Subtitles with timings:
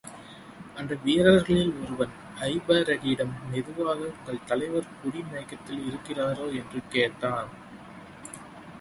[0.75, 6.47] அந்த வீரர்களில் ஒருவன் ஜபாரக்கிடம் மெதுவாக, உங்கள் தலைவர் குடி மயக்கத்தில் இருக்கிறாரோ?
[6.55, 7.51] என்று கேட்டான்.